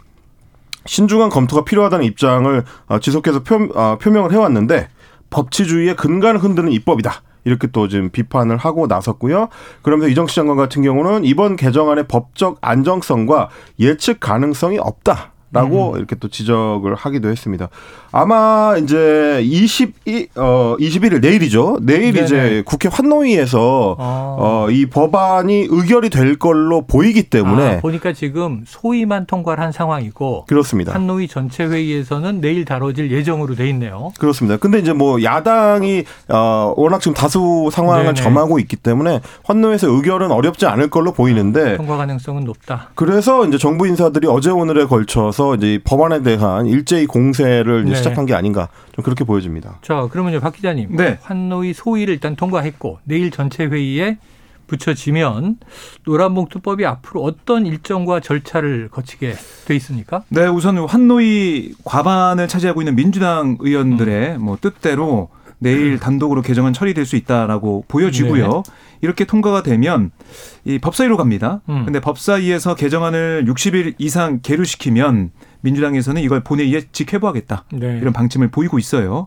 신중한 0.86 1.30
검토가 1.30 1.64
필요하다는 1.64 2.04
입장을 2.04 2.62
어, 2.88 2.98
지속해서 3.00 3.42
표, 3.42 3.68
표명을 3.98 4.32
해왔는데 4.32 4.88
법치주의의 5.30 5.96
근간을 5.96 6.42
흔드는 6.42 6.70
입법이다. 6.72 7.22
이렇게 7.44 7.66
또 7.68 7.88
지금 7.88 8.10
비판을 8.10 8.56
하고 8.56 8.86
나섰고요. 8.86 9.48
그러면서 9.82 10.08
이정식 10.08 10.34
장관 10.34 10.56
같은 10.56 10.82
경우는 10.82 11.24
이번 11.24 11.56
개정안의 11.56 12.08
법적 12.08 12.58
안정성과 12.60 13.50
예측 13.78 14.20
가능성이 14.20 14.78
없다. 14.78 15.33
라고 15.54 15.92
음. 15.92 15.98
이렇게 15.98 16.16
또 16.16 16.28
지적을 16.28 16.96
하기도 16.96 17.30
했습니다. 17.30 17.68
아마 18.10 18.74
이제 18.76 19.40
22, 19.44 20.28
어, 20.34 20.76
21일 20.78 21.20
내일이죠. 21.20 21.78
내일 21.82 22.12
네네. 22.12 22.24
이제 22.24 22.62
국회 22.66 22.88
환노위에서 22.88 23.96
아. 23.98 24.36
어, 24.38 24.70
이 24.70 24.86
법안이 24.86 25.68
의결이 25.70 26.10
될 26.10 26.36
걸로 26.36 26.82
보이기 26.86 27.24
때문에 27.24 27.76
아, 27.76 27.80
보니까 27.80 28.12
지금 28.12 28.64
소위만 28.66 29.26
통과를 29.26 29.62
한 29.62 29.70
상황이고 29.70 30.46
그렇습니다. 30.46 30.92
환노위 30.92 31.28
전체 31.28 31.64
회의에서는 31.64 32.40
내일 32.40 32.64
다뤄질 32.64 33.12
예정으로 33.12 33.54
돼 33.54 33.68
있네요. 33.70 34.12
그렇습니다. 34.18 34.56
근데 34.56 34.80
이제 34.80 34.92
뭐 34.92 35.22
야당이 35.22 36.04
어, 36.28 36.74
워낙 36.76 37.00
지금 37.00 37.14
다수 37.14 37.68
상황을 37.72 38.04
네네. 38.04 38.14
점하고 38.14 38.58
있기 38.58 38.76
때문에 38.76 39.20
환노위에서 39.44 39.88
의결은 39.88 40.32
어렵지 40.32 40.66
않을 40.66 40.90
걸로 40.90 41.12
보이는데 41.12 41.76
통과 41.76 41.96
가능성은 41.96 42.44
높다. 42.44 42.90
그래서 42.96 43.46
이제 43.46 43.56
정부 43.58 43.86
인사들이 43.86 44.26
어제 44.28 44.50
오늘에 44.50 44.84
걸쳐서 44.86 45.43
해서 45.44 45.54
이제 45.54 45.78
법안에 45.84 46.22
대한 46.22 46.66
일제히 46.66 47.06
공세를 47.06 47.84
네. 47.84 47.94
시작한 47.94 48.24
게 48.24 48.34
아닌가 48.34 48.68
좀 48.92 49.04
그렇게 49.04 49.24
보여집니다. 49.24 49.78
자, 49.82 50.08
그러면요, 50.10 50.40
박 50.40 50.54
기자님. 50.54 50.96
네. 50.96 51.18
환노위 51.22 51.74
소위를 51.74 52.14
일단 52.14 52.36
통과했고 52.36 53.00
내일 53.04 53.30
전체 53.30 53.66
회의에 53.66 54.18
붙여지면 54.66 55.58
노란봉투법이 56.04 56.86
앞으로 56.86 57.22
어떤 57.22 57.66
일정과 57.66 58.20
절차를 58.20 58.88
거치게 58.90 59.34
돼 59.66 59.76
있습니까? 59.76 60.22
네, 60.30 60.46
우선 60.46 60.78
환노위 60.78 61.74
과반을 61.84 62.48
차지하고 62.48 62.80
있는 62.80 62.96
민주당 62.96 63.58
의원들의 63.60 64.36
음. 64.36 64.42
뭐 64.42 64.56
뜻대로 64.58 65.28
내일 65.64 65.98
단독으로 65.98 66.42
개정안 66.42 66.72
처리될 66.72 67.06
수 67.06 67.16
있다라고 67.16 67.84
보여지고요. 67.88 68.48
네. 68.48 68.72
이렇게 69.00 69.24
통과가 69.24 69.62
되면 69.62 70.10
이 70.64 70.78
법사위로 70.78 71.16
갑니다. 71.16 71.62
음. 71.68 71.84
근데 71.84 72.00
법사위에서 72.00 72.74
개정안을 72.74 73.46
60일 73.46 73.94
이상 73.98 74.40
계류시키면 74.42 75.30
민주당에서는 75.62 76.20
이걸 76.22 76.44
본회의에 76.44 76.82
직회부하겠다. 76.92 77.64
네. 77.72 77.98
이런 78.00 78.12
방침을 78.12 78.48
보이고 78.48 78.78
있어요. 78.78 79.26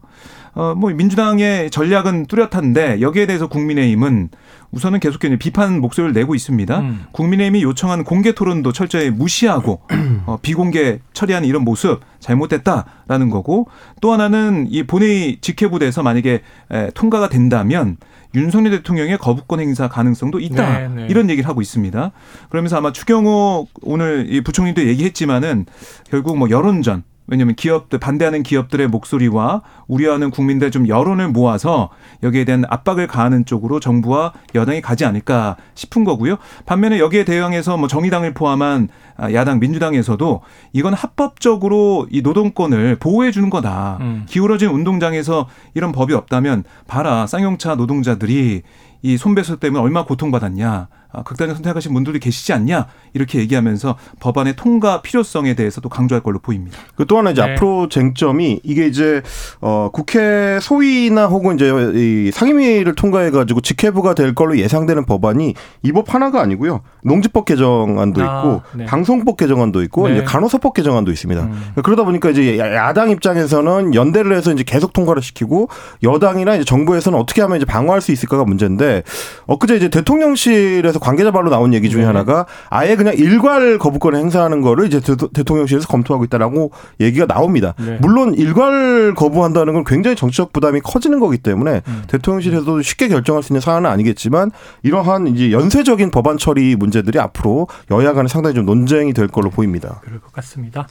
어, 0.57 0.73
뭐 0.75 0.89
민주당의 0.89 1.69
전략은 1.69 2.25
뚜렷한데 2.25 2.99
여기에 2.99 3.27
대해서 3.27 3.45
국민의힘은 3.45 4.29
우선은 4.71 4.99
계속해서 4.99 5.35
비판 5.37 5.79
목소리를 5.79 6.13
내고 6.13 6.33
있습니다. 6.33 6.79
음. 6.79 7.05
국민의힘이 7.11 7.61
요청한 7.61 8.03
공개 8.03 8.33
토론도 8.33 8.73
철저히 8.73 9.11
무시하고 9.11 9.81
어, 10.25 10.39
비공개 10.41 10.99
처리하는 11.13 11.47
이런 11.47 11.61
모습 11.61 12.01
잘못됐다라는 12.19 13.29
거고 13.29 13.67
또 14.01 14.11
하나는 14.11 14.65
이 14.71 14.81
본회의 14.81 15.37
직회부돼서 15.41 16.01
만약에 16.01 16.41
에, 16.71 16.89
통과가 16.95 17.29
된다면 17.29 17.97
윤석열 18.33 18.71
대통령의 18.71 19.19
거부권 19.19 19.59
행사 19.59 19.87
가능성도 19.87 20.39
있다. 20.39 20.79
네, 20.79 20.87
네. 20.87 21.07
이런 21.07 21.29
얘기를 21.29 21.47
하고 21.47 21.61
있습니다. 21.61 22.11
그러면서 22.49 22.77
아마 22.77 22.91
추경호 22.91 23.67
오늘 23.83 24.25
이 24.27 24.41
부총리도 24.41 24.87
얘기했지만은 24.87 25.67
결국 26.09 26.35
뭐 26.35 26.49
여론전 26.49 27.03
왜냐하면 27.27 27.55
기업들 27.55 27.99
반대하는 27.99 28.41
기업들의 28.41 28.87
목소리와 28.87 29.61
우려하는 29.87 30.31
국민들 30.31 30.71
좀 30.71 30.87
여론을 30.87 31.29
모아서 31.29 31.89
여기에 32.23 32.45
대한 32.45 32.63
압박을 32.69 33.07
가하는 33.07 33.45
쪽으로 33.45 33.79
정부와 33.79 34.33
여당이 34.55 34.81
가지 34.81 35.05
않을까 35.05 35.57
싶은 35.75 36.03
거고요. 36.03 36.37
반면에 36.65 36.99
여기에 36.99 37.25
대응해서 37.25 37.77
뭐 37.77 37.87
정의당을 37.87 38.33
포함한 38.33 38.87
야당 39.33 39.59
민주당에서도 39.59 40.41
이건 40.73 40.93
합법적으로 40.93 42.07
이 42.09 42.21
노동권을 42.21 42.97
보호해 42.97 43.31
주는 43.31 43.49
거다. 43.49 43.97
음. 44.01 44.23
기울어진 44.27 44.69
운동장에서 44.69 45.47
이런 45.73 45.91
법이 45.91 46.13
없다면 46.13 46.63
봐라 46.87 47.27
쌍용차 47.27 47.75
노동자들이 47.75 48.63
이 49.01 49.17
손배소 49.17 49.57
때문에 49.57 49.81
얼마나 49.83 50.05
고통받았냐. 50.05 50.87
아, 51.09 51.23
극단적 51.23 51.55
선택하신 51.55 51.93
분들이 51.93 52.19
계시지 52.19 52.51
않냐 52.51 52.87
이렇게 53.13 53.39
얘기하면서 53.39 53.95
법안의 54.19 54.57
통과 54.57 55.01
필요성에 55.01 55.53
대해서도 55.53 55.87
강조할 55.87 56.21
걸로 56.21 56.37
보입니다. 56.39 56.77
그또 56.95 57.17
하나 57.17 57.31
이제 57.31 57.41
네. 57.41 57.53
앞으로 57.53 57.87
쟁점이 57.87 58.59
이게 58.61 58.85
이제 58.87 59.21
어 59.61 59.89
국회 59.93 60.59
소위나 60.61 61.27
혹은 61.27 61.55
이제 61.55 61.71
이 61.95 62.29
상임위를 62.33 62.93
통과해 62.95 63.31
가지고 63.31 63.61
직회부가 63.61 64.15
될 64.15 64.35
걸로 64.35 64.57
예상되는 64.57 65.05
법안이 65.05 65.53
이 65.83 65.91
법 65.93 66.13
하나가 66.13 66.41
아니고요. 66.41 66.81
농지법 67.03 67.45
개정안도 67.45 68.21
아, 68.21 68.39
있고 68.41 68.61
네. 68.77 68.85
방송법 68.85 69.37
개정안도 69.37 69.81
있고 69.83 70.09
네. 70.09 70.15
이제 70.15 70.23
간호사법 70.25 70.73
개정안도 70.73 71.11
있습니다. 71.11 71.41
음. 71.41 71.71
그러다 71.83 72.03
보니까 72.03 72.29
이제 72.29 72.59
야당 72.59 73.09
입장에서는 73.09 73.95
연대를 73.95 74.35
해서 74.35 74.51
이제 74.51 74.63
계속 74.63 74.91
통과를 74.91 75.21
시키고 75.21 75.69
여당이나 76.03 76.55
이제 76.55 76.65
정부에서는 76.65 77.17
어떻게 77.17 77.41
하면 77.41 77.57
이제 77.57 77.65
방어할 77.65 78.01
수 78.01 78.11
있을까가 78.11 78.43
문제인데 78.43 78.96
엊그제 79.45 79.75
이제 79.77 79.89
대통령실에서 79.89 80.99
관계자 80.99 81.31
발로 81.31 81.49
나온 81.49 81.73
얘기 81.73 81.89
중에 81.89 82.01
네. 82.01 82.07
하나가 82.07 82.45
아예 82.69 82.95
그냥 82.95 83.13
일괄 83.15 83.77
거부권을 83.77 84.19
행사하는 84.19 84.61
거를 84.61 84.87
이제 84.87 84.99
대 85.33 85.43
통령실에서 85.43 85.87
검토하고 85.87 86.25
있다라고 86.25 86.71
얘기가 86.99 87.25
나옵니다. 87.25 87.73
네. 87.79 87.97
물론 88.01 88.33
일괄 88.33 89.13
거부한다는 89.15 89.73
건 89.73 89.83
굉장히 89.83 90.15
정치적 90.15 90.53
부담이 90.53 90.81
커지는 90.81 91.19
거기 91.19 91.37
때문에 91.37 91.81
음. 91.87 92.03
대통령실에서도 92.07 92.81
쉽게 92.81 93.07
결정할 93.07 93.43
수 93.43 93.53
있는 93.53 93.61
사안은 93.61 93.89
아니겠지만 93.89 94.51
이러한 94.83 95.27
이제 95.27 95.51
연쇄적인 95.51 96.11
법안 96.11 96.37
처리 96.37 96.75
문제들이 96.75 97.19
앞으로 97.19 97.67
여야 97.91 98.13
간에 98.13 98.27
상당히 98.27 98.55
좀 98.55 98.65
논쟁이 98.65 99.13
될 99.13 99.27
걸로 99.27 99.49
보입니다. 99.49 100.01
그럴 100.03 100.19
것 100.19 100.31
같습니다. 100.33 100.87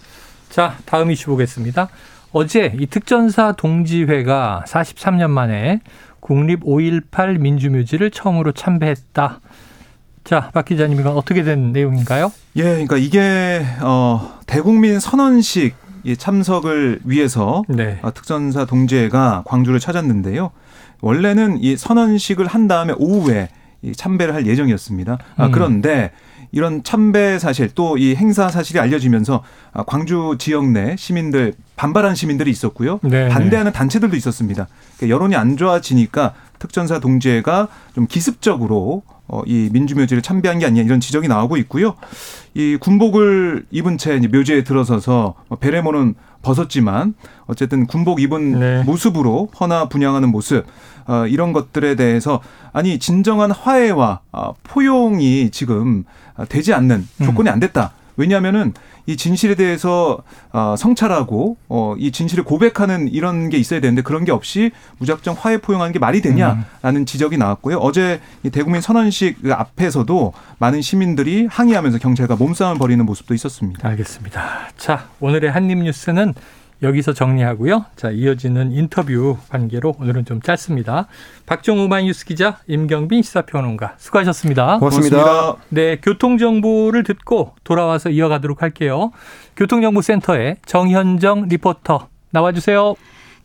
자, 0.49 0.77
다음 0.87 1.11
이슈 1.11 1.27
보겠습니다. 1.27 1.89
어제 2.33 2.75
이 2.79 2.87
특전사 2.87 3.53
동지회가 3.53 4.65
43년 4.67 5.31
만에 5.31 5.81
국립 6.27 6.65
5.18 6.65 7.39
민주묘지를 7.39 8.11
처음으로 8.11 8.51
참배했다. 8.51 9.41
자, 10.25 10.51
박 10.53 10.65
기자님 10.65 10.99
이건 10.99 11.17
어떻게 11.17 11.45
된 11.45 11.71
내용인가요? 11.73 12.33
예, 12.57 12.63
그러니까 12.63 12.97
이게 12.97 13.65
어 13.81 14.41
대국민 14.45 14.99
선언식 14.99 15.77
참석을 16.19 16.99
위해서 17.05 17.63
네. 17.69 18.01
어, 18.03 18.13
특전사 18.13 18.65
동지회가 18.65 19.45
광주를 19.47 19.79
찾았는데요. 19.79 20.51
원래는 21.01 21.59
이 21.61 21.77
선언식을 21.77 22.49
한 22.49 22.67
다음에 22.67 22.93
오후에 22.97 23.49
참배를 23.97 24.35
할 24.35 24.49
예정이었습니다. 24.49 25.19
아, 25.37 25.47
음. 25.47 25.53
그런데 25.53 26.11
이런 26.53 26.83
참배 26.85 27.39
사실 27.39 27.69
또 27.75 27.97
이 27.97 28.15
행사 28.15 28.49
사실이 28.49 28.79
알려지면서 28.79 29.43
아, 29.73 29.83
광주 29.85 30.37
지역 30.39 30.69
내 30.71 30.97
시민들 30.97 31.55
반발한 31.77 32.15
시민들이 32.15 32.51
있었고요. 32.51 33.01
네, 33.03 33.25
네. 33.25 33.29
반대하는 33.29 33.73
단체들도 33.73 34.17
있었습니다. 34.17 34.67
그러니까 34.97 35.15
여론이 35.15 35.37
안 35.37 35.57
좋아지니까 35.57 36.35
특전사 36.59 36.99
동지회가 37.01 37.69
좀 37.95 38.07
기습적으로 38.07 39.03
어, 39.29 39.43
이 39.47 39.69
민주묘지를 39.73 40.23
참배한 40.23 40.59
게 40.59 40.67
아니냐 40.67 40.83
이런 40.83 41.01
지적이 41.01 41.29
나오고 41.29 41.57
있고요. 41.59 41.95
이 42.55 42.77
군복을 42.81 43.67
입은 43.71 43.99
채 43.99 44.19
묘지에 44.19 44.63
들어서서 44.65 45.35
뭐 45.49 45.59
베레모는 45.59 46.15
벗었지만 46.47 47.15
어쨌든 47.47 47.87
군복 47.87 48.21
입은 48.21 48.61
네. 48.61 48.83
모습으로 48.85 49.49
허나 49.59 49.89
분양하는 49.89 50.31
모습 50.31 50.65
어, 51.07 51.27
이런 51.27 51.53
것들에 51.53 51.97
대해서 51.97 52.41
아니 52.73 52.99
진정한 53.01 53.51
화해와 53.51 54.21
어, 54.33 54.55
포용이 54.63 55.51
지금 55.51 56.05
되지 56.49 56.73
않는 56.73 57.09
조건이 57.25 57.49
안 57.49 57.59
됐다. 57.59 57.93
왜냐하면은 58.17 58.73
이 59.07 59.17
진실에 59.17 59.55
대해서 59.55 60.19
어, 60.53 60.75
성찰하고 60.77 61.57
어, 61.69 61.95
이 61.99 62.11
진실을 62.11 62.45
고백하는 62.45 63.09
이런 63.09 63.49
게 63.49 63.57
있어야 63.57 63.81
되는데 63.81 64.03
그런 64.03 64.25
게 64.25 64.33
없이 64.33 64.73
무작정 64.99 65.37
화해 65.39 65.59
포용하는 65.59 65.93
게 65.93 65.99
말이 65.99 66.21
되냐라는 66.21 66.65
음. 66.83 67.07
지적이 67.07 67.39
나왔고요. 67.39 67.79
어제 67.79 68.21
이 68.43 68.51
대국민 68.51 68.81
선언식 68.81 69.43
그 69.43 69.53
앞에서도 69.53 70.33
많은 70.59 70.83
시민들이 70.83 71.47
항의하면서 71.49 71.99
경찰과 71.99 72.37
몸싸움을 72.37 72.79
벌이는 72.79 73.05
모습도 73.07 73.35
있었습니다. 73.35 73.89
알겠습니다. 73.89 74.71
자, 74.77 75.09
오늘의 75.21 75.51
한입 75.51 75.79
뉴스는 75.79 76.35
여기서 76.83 77.13
정리하고요. 77.13 77.87
자, 77.97 78.11
이어지는 78.11 78.73
인터뷰 78.73 79.39
관계로 79.49 79.97
오늘은 79.99 80.25
좀 80.25 80.41
짧습니다. 80.43 81.07
박정우 81.47 81.89
마이뉴스 81.89 82.25
기자, 82.25 82.59
임경빈 82.67 83.23
시사평론가 83.23 83.95
수고하셨습니다. 83.99 84.79
고맙습니다. 84.79 85.17
고맙습니다. 85.17 85.65
네, 85.71 85.99
교통 86.03 86.39
정보를 86.39 87.03
듣고 87.03 87.55
돌아와서 87.65 88.11
이어가도록 88.11 88.63
할게요. 88.63 89.11
교통정보센터의 89.57 90.57
정현정 90.67 91.49
리포터 91.49 92.09
나와주세요. 92.31 92.95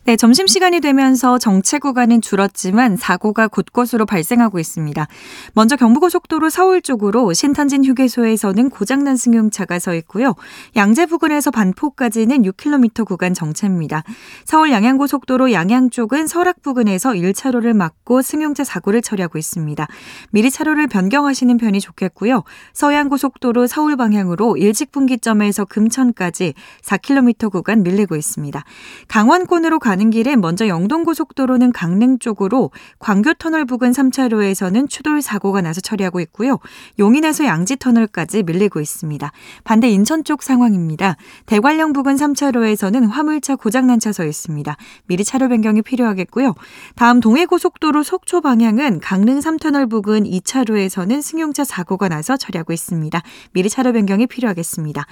네, 0.04 0.16
점심시간이 0.16 0.80
되면서 0.80 1.38
정체 1.38 1.78
구간은 1.78 2.22
줄었지만 2.22 2.98
사고가 2.98 3.48
곳곳으로 3.48 4.08
발생하고 4.08 4.58
있습니다. 4.58 5.08
먼저 5.54 5.76
경부고속도로 5.76 6.50
서울 6.50 6.82
쪽으로 6.82 7.34
신탄진 7.34 7.86
휴게소에서는 7.86 8.72
고장난 8.72 9.16
승용차가 9.16 9.78
서 9.78 9.94
있고요. 9.94 10.34
양재 10.76 11.06
부근에서 11.06 11.52
반포까지는 11.52 12.42
6km 12.42 13.06
구간 13.06 13.36
정체입니다. 13.36 14.04
서울 14.44 14.72
양양고속도로 14.72 15.52
양양 15.52 15.92
쪽은 15.92 16.26
설악 16.26 16.64
부근에서 16.64 17.12
1차로를 17.12 17.74
막고 17.74 18.24
승용차 18.24 18.64
사고를 18.64 19.04
처리하고 19.04 19.38
있습니다. 19.38 19.88
미리 20.32 20.50
차로를 20.50 20.88
변경하시는 20.88 21.56
편이 21.58 21.80
좋겠고요. 21.80 22.44
서양고속도로 22.74 23.68
서울 23.68 23.98
방향으로 23.98 24.58
일직분기점에서 24.58 25.66
금천까지 25.66 26.56
4km 26.84 27.52
구간 27.52 27.84
밀리고 27.84 28.16
있습니다. 28.16 28.64
강원권으로 29.08 29.78
가 29.78 29.91
가는 29.92 30.10
길에 30.10 30.38
먼저 30.38 30.70
영동고속도로는 30.70 31.74
강릉 31.74 32.18
쪽으로 32.18 32.72
광교터널 33.00 33.66
부근 33.66 33.92
3차로에서는 33.92 34.88
추돌 34.90 35.22
사고가 35.22 35.60
나서 35.60 35.82
처리하고 35.82 36.22
있고요. 36.22 36.60
용인에서 36.98 37.44
양지터널까지 37.44 38.44
밀리고 38.44 38.80
있습니다. 38.80 39.30
반대 39.66 39.90
인천 39.90 40.24
쪽 40.24 40.44
상황입니다. 40.44 41.18
대관령 41.46 41.92
부근 41.92 42.16
3차로에서는 42.16 43.10
화물차 43.10 43.58
고장난 43.58 44.00
차 44.00 44.12
서 44.12 44.24
있습니다. 44.26 44.78
미리 45.08 45.24
차로 45.24 45.50
변경이 45.50 45.82
필요하겠고요. 45.82 46.54
다음 46.96 47.20
동해고속도로 47.20 48.04
속초 48.04 48.42
방향은 48.42 49.00
강릉 49.00 49.40
3터널 49.40 49.90
부근 49.90 50.24
2차로에서는 50.24 51.22
승용차 51.22 51.64
사고가 51.66 52.08
나서 52.10 52.38
처리하고 52.38 52.72
있습니다. 52.74 53.22
미리 53.52 53.70
차로 53.70 53.92
변경이 53.94 54.28
필요하겠습니다. 54.28 55.06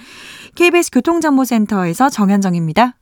KBS 0.56 0.92
교통정보센터에서 0.92 2.10
정현정입니다. 2.10 2.99